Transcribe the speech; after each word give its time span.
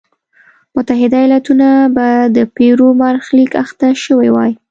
متحده 0.75 1.17
ایالتونه 1.21 1.69
به 1.95 2.07
د 2.35 2.37
پیرو 2.55 2.87
برخلیک 3.01 3.51
اخته 3.63 3.87
شوی 4.03 4.29
وای. 4.31 4.51